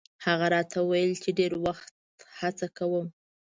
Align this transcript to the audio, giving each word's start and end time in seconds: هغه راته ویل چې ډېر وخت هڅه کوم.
هغه 0.25 0.45
راته 0.55 0.77
ویل 0.89 1.11
چې 1.23 1.29
ډېر 1.39 1.51
وخت 1.65 1.87
هڅه 2.39 2.67
کوم. 2.77 3.07